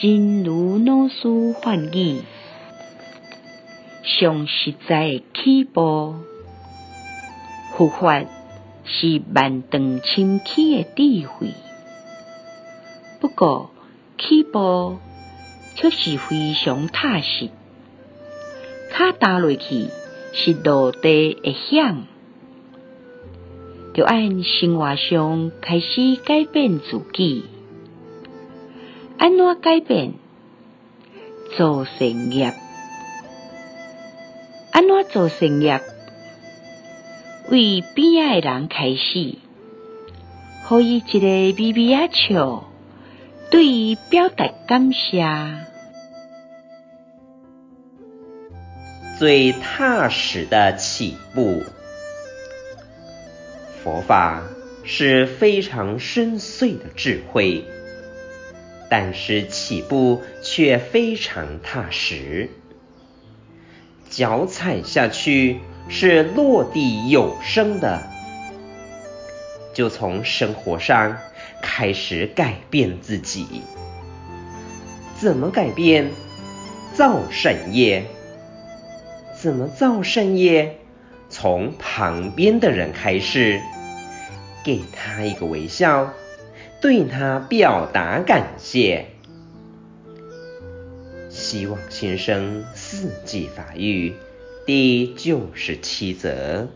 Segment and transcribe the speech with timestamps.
[0.00, 2.20] 真如老师法语，
[4.04, 6.14] 上实在的起步，
[7.76, 8.24] 佛法
[8.84, 11.48] 是万丈深起的智慧，
[13.20, 13.72] 不过
[14.18, 14.98] 起步
[15.74, 17.48] 却是非常踏实，
[18.96, 19.88] 脚踏落去
[20.32, 22.04] 是落地会响，
[23.94, 27.46] 就按生活上开始改变自己。
[29.18, 30.14] 按怎改变？
[31.56, 32.54] 做善业。
[34.72, 35.80] 按怎做善业？
[37.50, 39.18] 为边仔的人开始，
[40.70, 42.64] 予伊一个微微仔笑，
[43.50, 45.24] 对伊表达感谢。
[49.18, 51.64] 最踏实的起步，
[53.82, 54.42] 佛法
[54.84, 57.64] 是非常深邃的智慧。
[58.90, 62.48] 但是起步却非常踏实，
[64.08, 68.02] 脚踩下去是落地有声的，
[69.74, 71.18] 就从生活上
[71.62, 73.62] 开始改变自己。
[75.16, 76.10] 怎么改变？
[76.94, 78.06] 造善业。
[79.36, 80.78] 怎么造善业？
[81.28, 83.60] 从旁边的人开始，
[84.64, 86.12] 给他一个微笑。
[86.80, 89.06] 对他表达感谢。
[91.28, 94.14] 希望先生四季法语
[94.66, 96.68] 第九十七则。